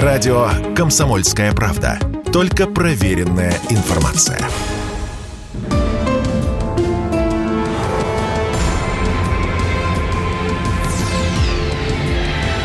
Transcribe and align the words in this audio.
Радио 0.00 0.48
«Комсомольская 0.74 1.52
правда». 1.52 1.98
Только 2.32 2.66
проверенная 2.66 3.52
информация. 3.68 4.38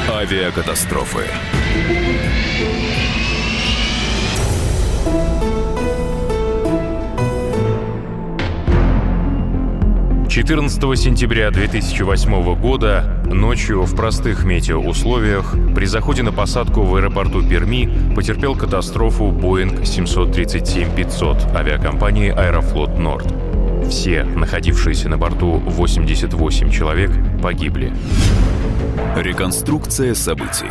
Авиакатастрофы. 0.10 1.26
14 10.38 10.79
сентября 10.99 11.49
2008 11.49 12.62
года 12.62 13.24
ночью 13.26 13.81
в 13.86 13.96
простых 13.96 14.44
метеоусловиях 14.44 15.56
при 15.74 15.86
заходе 15.86 16.22
на 16.22 16.31
посадку 16.31 16.84
в 16.84 16.95
аэропорту 16.95 17.41
Перми 17.41 18.13
потерпел 18.13 18.55
катастрофу 18.55 19.32
Boeing 19.32 19.82
737-500 19.82 21.55
авиакомпании 21.55 22.30
«Аэрофлот 22.30 23.00
Норд». 23.00 23.34
Все, 23.90 24.26
находившиеся 24.26 25.10
на 25.10 25.18
борту 25.18 25.54
88 25.54 26.70
человек, 26.70 27.10
погибли. 27.41 27.91
Реконструкция 29.16 30.13
событий. 30.13 30.70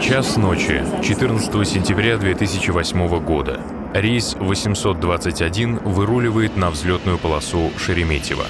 Час 0.00 0.38
ночи, 0.38 0.82
14 1.02 1.68
сентября 1.68 2.16
2008 2.16 3.22
года. 3.22 3.60
Рейс 3.92 4.34
821 4.34 5.76
выруливает 5.84 6.56
на 6.56 6.70
взлетную 6.70 7.18
полосу 7.18 7.70
Шереметьево. 7.76 8.46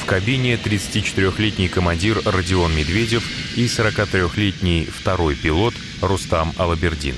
В 0.00 0.06
кабине 0.06 0.54
34-летний 0.54 1.68
командир 1.68 2.16
Родион 2.24 2.74
Медведев 2.74 3.22
и 3.56 3.66
43-летний 3.66 4.86
второй 4.86 5.36
пилот 5.36 5.74
Рустам 6.00 6.52
Алабердин. 6.56 7.14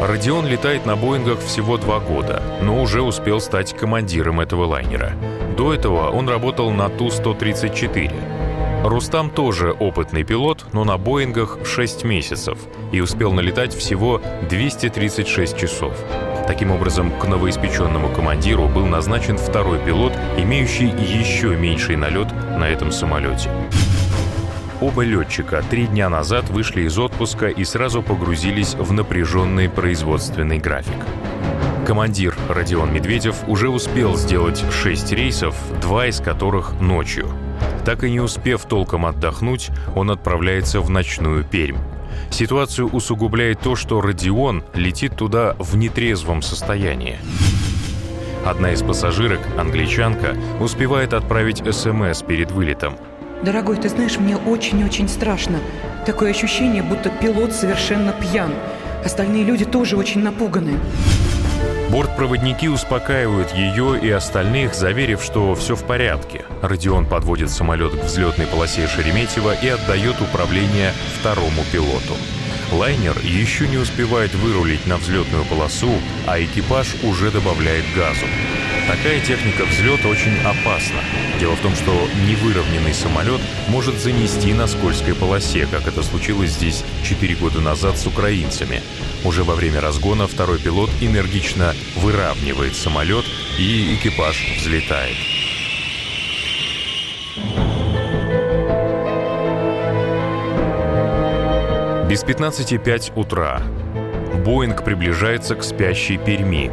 Родион 0.00 0.46
летает 0.46 0.86
на 0.86 0.96
Боингах 0.96 1.38
всего 1.40 1.76
два 1.76 2.00
года, 2.00 2.42
но 2.62 2.82
уже 2.82 3.02
успел 3.02 3.40
стать 3.40 3.76
командиром 3.76 4.40
этого 4.40 4.64
лайнера. 4.64 5.12
До 5.56 5.72
этого 5.72 6.10
он 6.10 6.28
работал 6.28 6.70
на 6.70 6.88
Ту-134, 6.88 8.41
Рустам 8.84 9.30
тоже 9.30 9.70
опытный 9.70 10.24
пилот, 10.24 10.66
но 10.72 10.82
на 10.82 10.98
Боингах 10.98 11.58
6 11.64 12.02
месяцев 12.02 12.58
и 12.90 13.00
успел 13.00 13.32
налетать 13.32 13.72
всего 13.72 14.20
236 14.50 15.56
часов. 15.56 15.96
Таким 16.48 16.72
образом, 16.72 17.12
к 17.12 17.28
новоиспеченному 17.28 18.08
командиру 18.08 18.66
был 18.66 18.86
назначен 18.86 19.38
второй 19.38 19.78
пилот, 19.78 20.12
имеющий 20.36 20.86
еще 20.86 21.56
меньший 21.56 21.94
налет 21.94 22.32
на 22.32 22.68
этом 22.68 22.90
самолете. 22.90 23.50
Оба 24.80 25.02
летчика 25.02 25.62
три 25.70 25.86
дня 25.86 26.08
назад 26.08 26.50
вышли 26.50 26.82
из 26.82 26.98
отпуска 26.98 27.46
и 27.46 27.62
сразу 27.62 28.02
погрузились 28.02 28.74
в 28.74 28.92
напряженный 28.92 29.68
производственный 29.68 30.58
график. 30.58 31.06
Командир 31.86 32.34
Родион 32.48 32.92
Медведев 32.92 33.36
уже 33.46 33.68
успел 33.68 34.16
сделать 34.16 34.64
шесть 34.72 35.12
рейсов, 35.12 35.54
два 35.80 36.08
из 36.08 36.20
которых 36.20 36.72
ночью– 36.80 37.28
так 37.84 38.04
и 38.04 38.10
не 38.10 38.20
успев 38.20 38.64
толком 38.64 39.06
отдохнуть, 39.06 39.70
он 39.94 40.10
отправляется 40.10 40.80
в 40.80 40.90
ночную 40.90 41.44
Пермь. 41.44 41.78
Ситуацию 42.30 42.88
усугубляет 42.88 43.60
то, 43.60 43.76
что 43.76 44.00
Родион 44.00 44.64
летит 44.74 45.16
туда 45.16 45.54
в 45.58 45.76
нетрезвом 45.76 46.42
состоянии. 46.42 47.18
Одна 48.44 48.72
из 48.72 48.82
пассажирок, 48.82 49.40
англичанка, 49.56 50.36
успевает 50.60 51.12
отправить 51.12 51.62
СМС 51.70 52.22
перед 52.22 52.50
вылетом. 52.50 52.96
«Дорогой, 53.44 53.76
ты 53.76 53.88
знаешь, 53.88 54.18
мне 54.18 54.36
очень-очень 54.36 55.08
страшно. 55.08 55.58
Такое 56.06 56.30
ощущение, 56.30 56.82
будто 56.82 57.10
пилот 57.10 57.52
совершенно 57.52 58.12
пьян. 58.12 58.52
Остальные 59.04 59.44
люди 59.44 59.64
тоже 59.64 59.96
очень 59.96 60.22
напуганы». 60.22 60.78
Бортпроводники 61.92 62.68
успокаивают 62.68 63.52
ее 63.52 64.00
и 64.00 64.10
остальных, 64.10 64.74
заверив, 64.74 65.22
что 65.22 65.54
все 65.54 65.76
в 65.76 65.84
порядке. 65.84 66.46
Родион 66.62 67.04
подводит 67.04 67.50
самолет 67.50 67.92
к 67.92 68.04
взлетной 68.04 68.46
полосе 68.46 68.88
Шереметьево 68.88 69.54
и 69.62 69.68
отдает 69.68 70.18
управление 70.22 70.94
второму 71.20 71.62
пилоту. 71.70 72.16
Лайнер 72.72 73.14
еще 73.22 73.68
не 73.68 73.76
успевает 73.76 74.34
вырулить 74.34 74.86
на 74.86 74.96
взлетную 74.96 75.44
полосу, 75.44 75.92
а 76.26 76.42
экипаж 76.42 76.96
уже 77.02 77.30
добавляет 77.30 77.84
газу. 77.94 78.24
Такая 78.88 79.20
техника 79.20 79.66
взлета 79.66 80.08
очень 80.08 80.38
опасна. 80.38 81.00
Дело 81.38 81.56
в 81.56 81.60
том, 81.60 81.74
что 81.74 81.92
невыровненный 82.26 82.94
самолет 82.94 83.42
может 83.68 84.00
занести 84.00 84.52
на 84.52 84.66
скользкой 84.66 85.14
полосе, 85.14 85.66
как 85.66 85.86
это 85.86 86.02
случилось 86.02 86.50
здесь 86.50 86.84
4 87.04 87.34
года 87.36 87.60
назад 87.60 87.98
с 87.98 88.06
украинцами. 88.06 88.82
Уже 89.24 89.44
во 89.44 89.54
время 89.54 89.80
разгона 89.80 90.26
второй 90.26 90.58
пилот 90.58 90.90
энергично 91.00 91.74
выравнивает 91.96 92.74
самолет, 92.74 93.24
и 93.58 93.94
экипаж 93.94 94.56
взлетает. 94.58 95.16
Без 102.08 102.24
15.05 102.24 103.18
утра. 103.18 103.62
Боинг 104.44 104.84
приближается 104.84 105.54
к 105.54 105.64
спящей 105.64 106.18
Перми. 106.18 106.70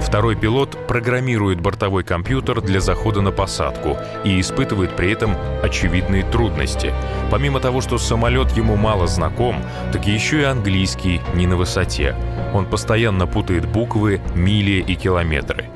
Второй 0.00 0.34
пилот 0.34 0.86
программирует 0.86 1.60
бортовой 1.60 2.02
компьютер 2.02 2.60
для 2.60 2.80
захода 2.80 3.20
на 3.20 3.30
посадку 3.30 3.96
и 4.24 4.40
испытывает 4.40 4.96
при 4.96 5.12
этом 5.12 5.36
очевидные 5.62 6.24
трудности. 6.24 6.92
Помимо 7.30 7.60
того, 7.60 7.80
что 7.80 7.98
самолет 7.98 8.50
ему 8.52 8.76
мало 8.76 9.06
знаком, 9.06 9.56
так 9.92 10.06
еще 10.06 10.40
и 10.40 10.44
английский 10.44 11.20
не 11.34 11.46
на 11.46 11.56
высоте. 11.56 12.16
Он 12.54 12.66
постоянно 12.66 13.26
путает 13.26 13.66
буквы, 13.66 14.20
мили 14.34 14.82
и 14.82 14.94
километры. 14.96 15.66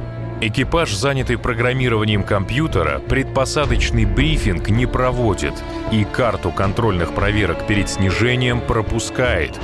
Экипаж, 0.47 0.93
занятый 0.93 1.39
программированием 1.39 2.23
компьютера, 2.23 2.99
предпосадочный 2.99 4.05
брифинг 4.05 4.69
не 4.69 4.85
проводит 4.85 5.55
и 5.91 6.05
карту 6.05 6.51
контрольных 6.51 7.15
проверок 7.15 7.67
перед 7.67 7.89
снижением 7.89 8.61
пропускает. 8.61 9.59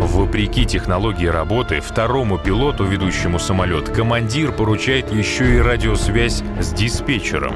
Вопреки 0.00 0.66
технологии 0.66 1.28
работы, 1.28 1.78
второму 1.78 2.38
пилоту, 2.38 2.82
ведущему 2.82 3.38
самолет, 3.38 3.88
командир 3.90 4.50
поручает 4.50 5.12
еще 5.12 5.58
и 5.58 5.60
радиосвязь 5.60 6.42
с 6.58 6.72
диспетчером. 6.72 7.52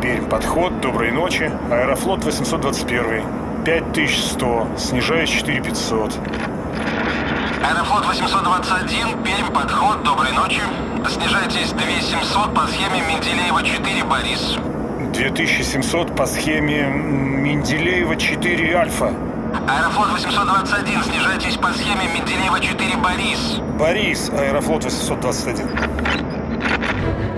Пермь, 0.00 0.28
подход, 0.28 0.80
доброй 0.80 1.10
ночи. 1.10 1.50
Аэрофлот 1.68 2.22
821. 2.22 3.24
5100, 3.64 4.68
снижаясь 4.78 5.30
4500. 5.30 6.12
Аэрофлот 7.64 8.04
821, 8.06 9.22
Пермь, 9.22 9.52
подход, 9.54 10.02
доброй 10.02 10.32
ночи. 10.32 10.60
Снижайтесь 11.08 11.70
2700 11.70 12.52
по 12.54 12.66
схеме 12.66 13.00
Менделеева 13.02 13.62
4, 13.62 14.04
Борис. 14.04 14.56
2700 15.12 16.16
по 16.16 16.26
схеме 16.26 16.88
Менделеева 16.88 18.16
4, 18.16 18.76
Альфа. 18.76 19.14
Аэрофлот 19.68 20.10
821, 20.12 21.04
снижайтесь 21.04 21.56
по 21.56 21.72
схеме 21.72 22.08
Менделеева 22.12 22.58
4, 22.58 22.96
Борис. 22.96 23.60
Борис, 23.78 24.30
Аэрофлот 24.30 24.84
821. 24.84 26.41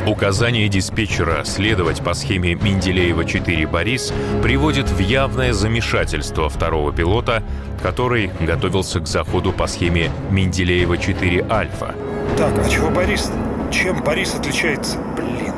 Указание 0.06 0.68
диспетчера 0.68 1.44
следовать 1.44 2.02
по 2.02 2.12
схеме 2.12 2.52
Менделеева-4 2.52 3.66
«Борис» 3.66 4.12
приводит 4.42 4.90
в 4.90 4.98
явное 4.98 5.54
замешательство 5.54 6.50
второго 6.50 6.92
пилота, 6.92 7.42
который 7.82 8.30
готовился 8.40 9.00
к 9.00 9.06
заходу 9.06 9.52
по 9.52 9.66
схеме 9.66 10.10
Менделеева-4 10.30 11.50
«Альфа». 11.50 11.94
Так, 12.36 12.52
а 12.58 12.68
чего 12.68 12.90
Борис? 12.90 13.32
Чем 13.72 14.02
Борис 14.02 14.34
отличается? 14.34 14.98
Блин. 15.16 15.54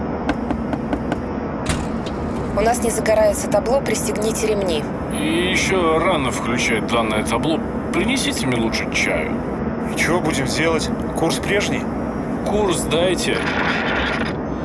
У 2.57 2.61
нас 2.61 2.83
не 2.85 2.91
загорается 2.91 3.49
табло, 3.49 3.81
пристегните 3.81 4.47
ремни. 4.47 4.85
И 5.13 5.51
еще 5.51 5.99
рано 5.99 6.31
включать 6.31 6.87
данное 6.87 7.25
табло. 7.25 7.59
Принесите 7.93 8.47
мне 8.47 8.57
лучше 8.57 8.87
чаю. 8.95 9.33
И 9.93 9.99
чего 9.99 10.21
будем 10.21 10.47
делать? 10.47 10.89
Курс 11.17 11.37
прежний? 11.37 11.83
Курс 12.47 12.83
дайте. 12.83 13.39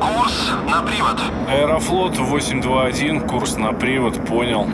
Курс 0.02 0.50
на 0.68 0.82
привод. 0.82 1.20
Аэрофлот 1.48 2.18
821, 2.18 3.20
курс 3.20 3.56
на 3.56 3.72
привод, 3.72 4.26
понял. 4.26 4.68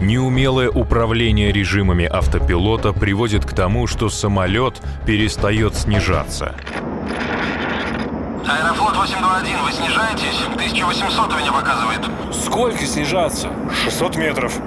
Неумелое 0.00 0.70
управление 0.70 1.52
режимами 1.52 2.06
автопилота 2.06 2.94
приводит 2.94 3.44
к 3.44 3.52
тому, 3.52 3.86
что 3.86 4.08
самолет 4.08 4.80
перестает 5.04 5.74
снижаться. 5.74 6.54
Аэрофлот 8.48 8.96
821, 8.96 9.58
вы 9.62 9.72
снижаетесь? 9.72 10.40
1800 10.54 11.32
у 11.34 11.36
меня 11.36 11.52
показывает. 11.52 12.00
Сколько 12.32 12.86
снижаться? 12.86 13.50
600 13.84 14.16
метров. 14.16 14.58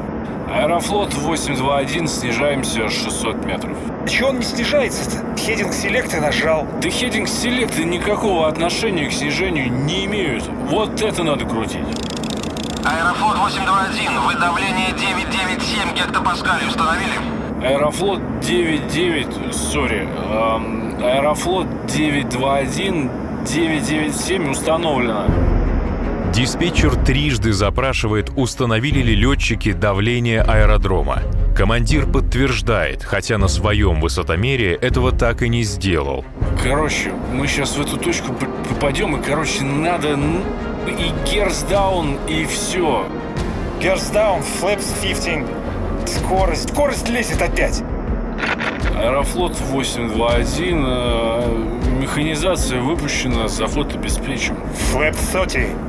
Аэрофлот 0.52 1.14
821, 1.14 2.08
снижаемся 2.08 2.90
600 2.90 3.46
метров. 3.46 3.78
Чего 4.08 4.30
он 4.30 4.40
не 4.40 4.44
снижается-то? 4.44 5.40
Heading 5.40 5.74
select 5.74 6.13
ы 6.13 6.20
нажал. 6.20 6.66
Да 6.82 6.90
heading 6.90 7.28
select 7.28 7.76
ы 7.76 7.84
никакого 7.84 8.48
отношения 8.48 9.08
к 9.08 9.14
снижению 9.14 9.72
не 9.72 10.06
имеют. 10.06 10.44
Вот 10.70 11.00
это 11.02 11.24
надо 11.24 11.46
крутить. 11.46 11.86
Аэрофлот 12.84 13.38
821, 13.38 14.20
вы 14.22 14.34
давление 14.36 14.92
997 14.94 15.94
гектопаскалей 15.94 16.68
установили? 16.68 17.14
Аэрофлот 17.62 18.20
99, 18.40 19.54
sorry, 19.54 20.08
эм, 20.08 20.98
Аэрофлот 21.04 21.68
921, 21.86 23.12
997 23.46 24.50
установлено. 24.50 25.26
Диспетчер 26.34 26.96
трижды 26.96 27.54
запрашивает, 27.54 28.32
установили 28.36 29.00
ли 29.00 29.16
летчики 29.16 29.74
давление 29.74 30.42
аэродрома. 30.42 31.24
Командир 31.56 32.06
подтверждает, 32.06 33.04
хотя 33.04 33.38
на 33.38 33.48
своем 33.48 34.00
высотомере 34.00 34.76
этого 34.76 35.12
так 35.12 35.42
и 35.42 35.50
не 35.50 35.64
сделал. 35.64 36.24
Короче, 36.64 37.12
мы 37.34 37.48
сейчас 37.48 37.76
в 37.76 37.82
эту 37.82 37.98
точку 37.98 38.34
попадем, 38.70 39.18
и, 39.18 39.24
короче, 39.24 39.64
надо 39.64 40.20
и 40.88 41.12
герсдаун, 41.30 42.18
и 42.28 42.46
все. 42.46 43.08
Down, 43.82 44.44
flaps 44.62 44.86
15. 45.02 45.46
Скорость, 46.06 46.70
скорость 46.70 47.10
лезет 47.10 47.42
опять. 47.42 47.82
Аэрофлот 48.96 49.58
821, 49.60 50.84
э, 50.86 52.00
механизация 52.00 52.82
выпущена, 52.82 53.48
заход 53.48 53.96
обеспечен. 53.96 54.56
Flap 54.94 55.16
30. 55.32 55.89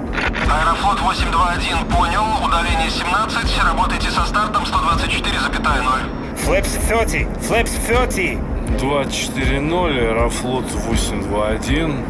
Аэрофлот 0.51 1.01
821, 1.01 1.87
понял, 1.87 2.25
удаление 2.45 2.91
17, 2.91 3.65
работайте 3.65 4.11
со 4.11 4.27
стартом 4.27 4.65
124,0. 4.65 6.37
Flaps 6.45 6.89
30. 6.89 7.29
Flaps 7.39 7.71
30. 7.87 8.77
240, 8.79 9.97
Аэрофлот 9.97 10.65
821. 10.89 12.05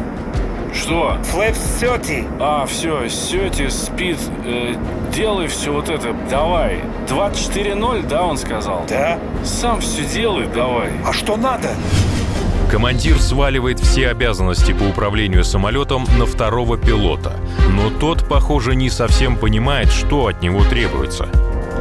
Что? 0.73 1.17
Flaps 1.31 1.79
30. 1.79 2.25
А, 2.39 2.65
все, 2.65 3.07
сети, 3.09 3.69
спид, 3.69 4.17
э, 4.43 4.73
делай 5.13 5.45
все 5.45 5.71
вот 5.71 5.89
это, 5.89 6.15
давай. 6.27 6.81
24.0, 7.07 8.07
да, 8.07 8.23
он 8.23 8.37
сказал? 8.37 8.85
Да? 8.89 9.19
Сам 9.43 9.81
все 9.81 10.03
делай, 10.05 10.47
давай. 10.47 10.89
А 11.05 11.13
что 11.13 11.37
надо? 11.37 11.69
Командир 12.71 13.19
сваливает 13.19 13.81
все 13.81 14.07
обязанности 14.07 14.71
по 14.71 14.83
управлению 14.83 15.43
самолетом 15.43 16.07
на 16.17 16.25
второго 16.25 16.77
пилота, 16.77 17.35
но 17.69 17.89
тот, 17.89 18.25
похоже, 18.29 18.75
не 18.75 18.89
совсем 18.89 19.35
понимает, 19.35 19.91
что 19.91 20.27
от 20.27 20.41
него 20.41 20.63
требуется. 20.63 21.27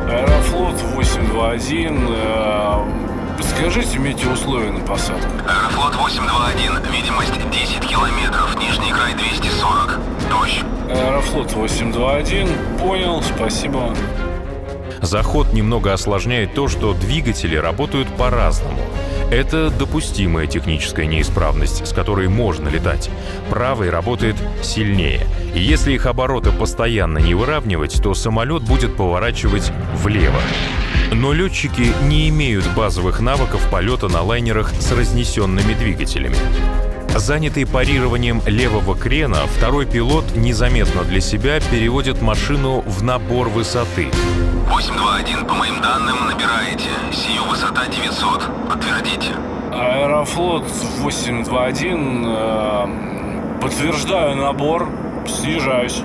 Аэрофлот 0.09 0.75
821, 0.97 2.09
э, 2.11 2.85
подскажите 3.37 3.99
метеоусловия 4.01 4.73
на 4.73 4.81
посадку. 4.81 5.31
Аэрофлот 5.47 5.95
821, 5.95 6.93
видимость 6.93 7.51
10 7.53 7.89
километров, 7.89 8.59
нижний 8.59 8.91
край 8.91 9.15
240. 9.15 10.01
Дождь. 10.29 10.65
Аэрофлот 10.91 11.53
821, 11.53 12.49
понял, 12.81 13.23
спасибо. 13.23 13.95
Заход 15.01 15.53
немного 15.53 15.93
осложняет 15.93 16.55
то, 16.55 16.67
что 16.67 16.95
двигатели 16.95 17.55
работают 17.55 18.09
по-разному. 18.17 18.81
Это 19.31 19.71
допустимая 19.71 20.49
техническая 20.49 21.07
неисправность, 21.07 21.87
с 21.87 21.93
которой 21.93 22.29
можно 22.29 22.69
летать. 22.69 23.11
Правый 23.49 23.89
работает 23.89 24.35
сильнее. 24.61 25.25
И 25.55 25.61
если 25.61 25.93
их 25.93 26.07
обороты 26.07 26.51
постоянно 26.51 27.19
не 27.19 27.35
выравнивать, 27.35 28.03
то 28.03 28.13
самолет 28.15 28.65
будет 28.65 28.97
поворачивать 28.97 29.71
влево. 29.95 30.41
Но 31.13 31.33
летчики 31.33 31.93
не 32.09 32.29
имеют 32.29 32.67
базовых 32.75 33.21
навыков 33.21 33.65
полета 33.71 34.09
на 34.09 34.23
лайнерах 34.23 34.73
с 34.73 34.91
разнесенными 34.91 35.75
двигателями. 35.75 36.37
Занятый 37.17 37.67
парированием 37.67 38.41
левого 38.47 38.97
крена, 38.97 39.47
второй 39.47 39.85
пилот 39.85 40.25
незаметно 40.37 41.03
для 41.03 41.21
себя 41.21 41.61
переводит 41.61 42.23
машину 42.23 42.83
в 42.87 43.03
набор 43.03 43.49
высоты. 43.49 44.11
821, 44.69 45.47
по 45.47 45.55
моим 45.55 45.81
данным, 45.83 46.27
набираете. 46.27 46.89
Сию 47.13 47.45
высота 47.51 47.87
900. 47.87 48.69
Подтвердите. 48.69 49.35
Аэрофлот 49.73 50.65
821, 50.99 52.25
э, 52.27 53.59
подтверждаю 53.61 54.37
набор, 54.37 54.89
снижаюсь. 55.27 56.03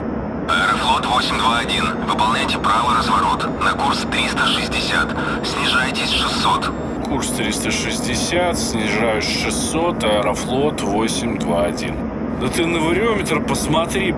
Аэрофлот 0.48 1.06
821, 1.06 2.08
выполняйте 2.08 2.58
правый 2.58 2.98
разворот 2.98 3.48
на 3.64 3.74
курс 3.74 4.06
360. 4.12 5.10
Снижайтесь 5.44 6.12
600. 6.12 6.72
Курс 7.06 7.28
360, 7.28 8.58
снижаюсь 8.58 9.26
600, 9.26 10.04
Аэрофлот 10.04 10.82
821. 10.82 11.94
Да 12.42 12.48
ты 12.48 12.66
на 12.66 12.80
вариометр 12.80 13.42
посмотри. 13.42 14.16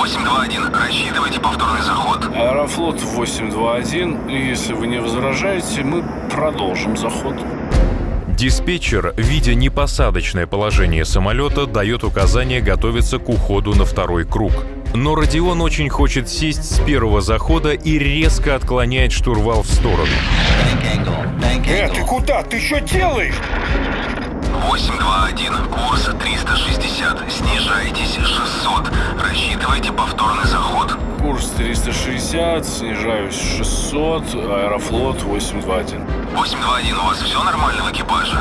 821, 0.00 0.74
рассчитывайте 0.74 1.38
повторный 1.38 1.82
заход. 1.82 2.24
Аэрофлот 2.34 3.02
821, 3.02 4.30
и 4.30 4.48
если 4.48 4.72
вы 4.72 4.86
не 4.86 5.00
возражаете, 5.00 5.84
мы 5.84 6.02
продолжим 6.30 6.96
заход. 6.96 7.34
Диспетчер, 8.28 9.12
видя 9.18 9.54
непосадочное 9.54 10.46
положение 10.46 11.04
самолета, 11.04 11.66
дает 11.66 12.04
указание 12.04 12.62
готовиться 12.62 13.18
к 13.18 13.28
уходу 13.28 13.74
на 13.74 13.84
второй 13.84 14.24
круг. 14.24 14.52
Но 14.94 15.14
Родион 15.14 15.60
очень 15.60 15.90
хочет 15.90 16.28
сесть 16.28 16.64
с 16.64 16.80
первого 16.80 17.20
захода 17.20 17.72
и 17.72 17.98
резко 17.98 18.54
отклоняет 18.54 19.12
штурвал 19.12 19.62
в 19.62 19.68
сторону. 19.68 20.08
Э, 21.66 21.88
ты 21.88 22.02
куда? 22.02 22.42
Ты 22.42 22.58
что 22.60 22.80
делаешь? 22.80 23.34
821, 24.68 25.68
курс 25.68 26.10
360. 26.20 27.30
Снижайтесь 27.30 28.16
600. 28.16 28.92
Рассчитывайте 29.22 29.92
повторный 29.92 30.44
заход. 30.46 30.96
Курс 31.20 31.50
360, 31.56 32.66
снижаюсь 32.66 33.40
600, 33.56 34.34
Аэрофлот 34.34 35.22
821. 35.22 36.04
821, 36.34 36.98
у 36.98 37.04
вас 37.04 37.22
все 37.22 37.42
нормально 37.42 37.84
в 37.84 37.92
экипаже? 37.92 38.38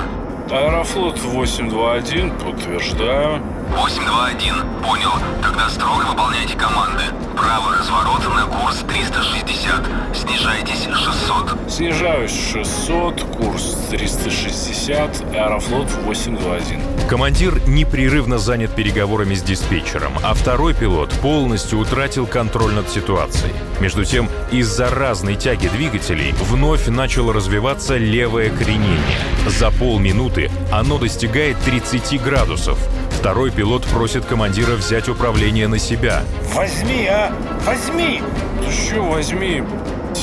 Аэрофлот 0.49 1.19
821, 1.19 2.31
подтверждаю. 2.37 3.41
821, 3.77 4.53
понял. 4.83 5.11
Тогда 5.41 5.69
строго 5.69 6.01
выполняйте 6.03 6.55
команды. 6.57 7.03
Правый 7.35 7.79
разворот 7.79 8.21
на 8.35 8.45
курс 8.45 8.83
360. 8.87 9.85
Снижайтесь 10.13 10.83
600. 10.83 11.71
Снижаюсь 11.71 12.51
600, 12.51 13.23
курс 13.37 13.77
360, 13.89 15.33
Аэрофлот 15.33 15.89
821. 16.05 16.92
Командир 17.09 17.61
непрерывно 17.67 18.37
занят 18.37 18.73
переговорами 18.75 19.35
с 19.35 19.43
диспетчером, 19.43 20.13
а 20.23 20.33
второй 20.33 20.73
пилот 20.73 21.11
полностью 21.21 21.79
утратил 21.79 22.25
контроль 22.25 22.73
над 22.73 22.89
ситуацией. 22.89 23.53
Между 23.79 24.05
тем, 24.05 24.29
из-за 24.51 24.89
разной 24.89 25.35
тяги 25.35 25.67
двигателей 25.67 26.33
вновь 26.49 26.87
начало 26.87 27.33
развиваться 27.33 27.97
левое 27.97 28.49
кренение. 28.49 29.19
За 29.47 29.69
полминуты 29.71 30.49
оно 30.71 30.97
достигает 30.97 31.57
30 31.59 32.21
градусов. 32.23 32.79
Второй 33.11 33.51
пилот 33.51 33.83
просит 33.85 34.25
командира 34.25 34.75
взять 34.75 35.07
управление 35.09 35.67
на 35.67 35.79
себя. 35.79 36.23
Возьми, 36.53 37.05
а! 37.07 37.31
Возьми! 37.65 38.21
Ты 38.65 38.71
что, 38.71 39.01
возьми, 39.03 39.63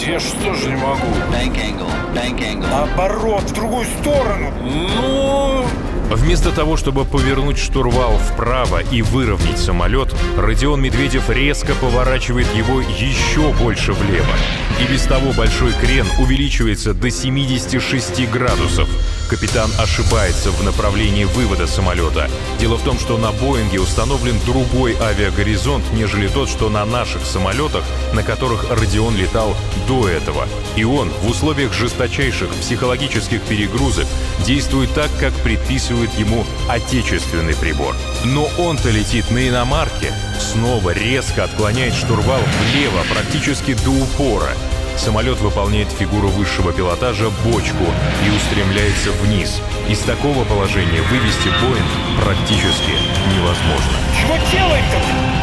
я 0.06 0.18
что 0.18 0.54
же 0.54 0.70
не 0.70 0.76
могу? 0.76 1.06
Наоборот, 2.70 3.42
в 3.42 3.52
другую 3.52 3.84
сторону. 4.00 4.52
Ну, 4.62 5.66
Вместо 6.10 6.50
того, 6.50 6.76
чтобы 6.76 7.04
повернуть 7.04 7.56
штурвал 7.56 8.18
вправо 8.18 8.82
и 8.82 9.00
выровнять 9.00 9.58
самолет, 9.58 10.12
Родион 10.36 10.82
Медведев 10.82 11.30
резко 11.30 11.72
поворачивает 11.74 12.52
его 12.52 12.80
еще 12.80 13.52
больше 13.52 13.92
влево. 13.92 14.34
И 14.80 14.92
без 14.92 15.02
того 15.02 15.32
большой 15.32 15.72
крен 15.80 16.06
увеличивается 16.18 16.94
до 16.94 17.10
76 17.10 18.28
градусов. 18.28 18.88
Капитан 19.30 19.70
ошибается 19.78 20.50
в 20.50 20.64
направлении 20.64 21.22
вывода 21.22 21.68
самолета. 21.68 22.28
Дело 22.58 22.76
в 22.78 22.82
том, 22.82 22.98
что 22.98 23.16
на 23.16 23.30
Боинге 23.30 23.78
установлен 23.78 24.40
другой 24.44 24.96
авиагоризонт, 25.00 25.84
нежели 25.92 26.26
тот, 26.26 26.48
что 26.48 26.68
на 26.68 26.84
наших 26.84 27.24
самолетах, 27.24 27.84
на 28.12 28.24
которых 28.24 28.68
Родион 28.72 29.16
летал 29.16 29.56
до 29.86 30.08
этого. 30.08 30.48
И 30.74 30.82
он 30.82 31.10
в 31.22 31.30
условиях 31.30 31.72
жесточайших 31.72 32.50
психологических 32.56 33.40
перегрузок 33.42 34.06
действует 34.44 34.92
так, 34.94 35.10
как 35.20 35.32
предписывает 35.44 36.12
ему 36.14 36.44
отечественный 36.68 37.54
прибор. 37.54 37.94
Но 38.24 38.50
он-то 38.58 38.90
летит 38.90 39.30
на 39.30 39.48
иномарке. 39.48 40.12
Снова 40.40 40.90
резко 40.90 41.44
отклоняет 41.44 41.94
штурвал 41.94 42.40
влево, 42.72 43.04
практически 43.08 43.74
до 43.84 43.90
упора. 43.90 44.56
Самолет 44.96 45.38
выполняет 45.40 45.88
фигуру 45.88 46.28
высшего 46.28 46.72
пилотажа 46.72 47.30
бочку 47.44 47.84
и 48.26 48.30
устремляется 48.36 49.12
вниз. 49.22 49.60
Из 49.88 49.98
такого 50.00 50.44
положения 50.44 51.02
вывести 51.02 51.48
Боинг 51.62 52.22
практически 52.22 52.92
невозможно. 53.34 53.92
Чего 54.20 54.36
делать-то? 54.52 55.40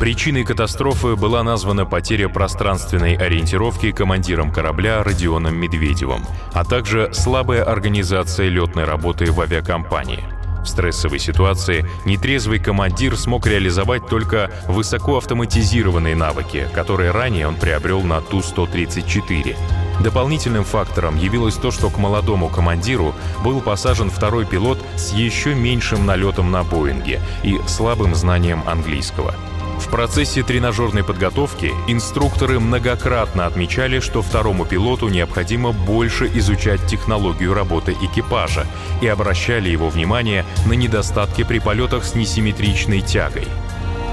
Причиной 0.00 0.44
катастрофы 0.44 1.14
была 1.14 1.42
названа 1.42 1.84
потеря 1.84 2.30
пространственной 2.30 3.16
ориентировки 3.16 3.92
командиром 3.92 4.50
корабля 4.50 5.04
Родионом 5.04 5.56
Медведевым, 5.56 6.24
а 6.54 6.64
также 6.64 7.12
слабая 7.12 7.62
организация 7.64 8.48
летной 8.48 8.84
работы 8.84 9.30
в 9.30 9.38
авиакомпании. 9.42 10.39
В 10.62 10.66
стрессовой 10.66 11.18
ситуации 11.18 11.86
нетрезвый 12.04 12.58
командир 12.58 13.16
смог 13.16 13.46
реализовать 13.46 14.06
только 14.08 14.50
высокоавтоматизированные 14.68 16.14
навыки, 16.14 16.68
которые 16.74 17.10
ранее 17.10 17.48
он 17.48 17.56
приобрел 17.56 18.02
на 18.02 18.20
Ту-134. 18.20 19.56
Дополнительным 20.02 20.64
фактором 20.64 21.16
явилось 21.18 21.56
то, 21.56 21.70
что 21.70 21.90
к 21.90 21.98
молодому 21.98 22.48
командиру 22.48 23.14
был 23.44 23.60
посажен 23.60 24.10
второй 24.10 24.46
пилот 24.46 24.78
с 24.96 25.12
еще 25.12 25.54
меньшим 25.54 26.06
налетом 26.06 26.50
на 26.50 26.62
Боинге 26.62 27.20
и 27.42 27.58
слабым 27.66 28.14
знанием 28.14 28.62
английского. 28.66 29.34
В 29.80 29.88
процессе 29.88 30.42
тренажерной 30.42 31.02
подготовки 31.02 31.72
инструкторы 31.88 32.60
многократно 32.60 33.46
отмечали, 33.46 33.98
что 33.98 34.22
второму 34.22 34.64
пилоту 34.64 35.08
необходимо 35.08 35.72
больше 35.72 36.30
изучать 36.34 36.86
технологию 36.86 37.54
работы 37.54 37.96
экипажа 38.00 38.66
и 39.00 39.08
обращали 39.08 39.68
его 39.70 39.88
внимание 39.88 40.44
на 40.66 40.74
недостатки 40.74 41.42
при 41.42 41.58
полетах 41.58 42.04
с 42.04 42.14
несимметричной 42.14 43.00
тягой. 43.00 43.48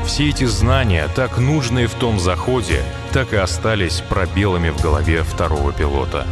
Все 0.05 0.29
эти 0.29 0.45
знания, 0.45 1.09
так 1.13 1.37
нужные 1.37 1.87
в 1.87 1.93
том 1.93 2.17
заходе, 2.17 2.81
так 3.11 3.33
и 3.33 3.35
остались 3.35 4.01
пробелами 4.07 4.69
в 4.69 4.81
голове 4.81 5.21
второго 5.23 5.73
пилота. 5.73 6.25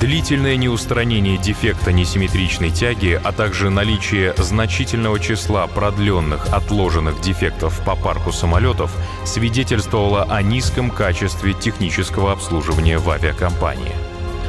Длительное 0.00 0.56
неустранение 0.56 1.36
дефекта 1.36 1.92
несимметричной 1.92 2.70
тяги, 2.70 3.20
а 3.22 3.32
также 3.32 3.68
наличие 3.68 4.34
значительного 4.36 5.20
числа 5.20 5.66
продленных 5.66 6.52
отложенных 6.52 7.20
дефектов 7.20 7.84
по 7.84 7.94
парку 7.94 8.32
самолетов 8.32 8.90
свидетельствовало 9.24 10.24
о 10.24 10.40
низком 10.42 10.90
качестве 10.90 11.52
технического 11.52 12.32
обслуживания 12.32 12.98
в 12.98 13.10
авиакомпании. 13.10 13.94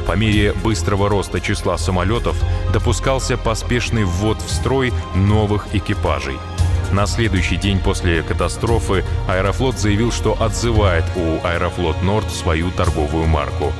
По 0.06 0.12
мере 0.12 0.52
быстрого 0.52 1.08
роста 1.08 1.40
числа 1.40 1.76
самолетов 1.78 2.36
допускался 2.72 3.36
поспешный 3.36 4.04
ввод 4.04 4.40
в 4.40 4.50
строй 4.50 4.92
новых 5.14 5.74
экипажей– 5.74 6.38
на 6.92 7.06
следующий 7.06 7.56
день 7.56 7.80
после 7.80 8.22
катастрофы 8.22 9.04
Аэрофлот 9.26 9.76
заявил, 9.78 10.12
что 10.12 10.40
отзывает 10.40 11.04
у 11.16 11.44
Аэрофлот 11.44 12.00
Норд 12.02 12.30
свою 12.30 12.70
торговую 12.70 13.26
марку. 13.26 13.72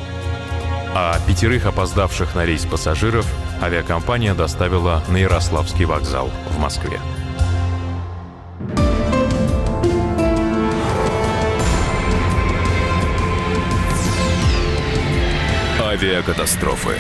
А 0.96 1.18
пятерых 1.26 1.66
опоздавших 1.66 2.36
на 2.36 2.46
рейс 2.46 2.64
пассажиров 2.64 3.26
авиакомпания 3.60 4.32
доставила 4.32 5.02
на 5.08 5.16
Ярославский 5.16 5.86
вокзал 5.86 6.30
в 6.50 6.58
Москве. 6.60 7.00
Авиакатастрофы. 15.80 16.96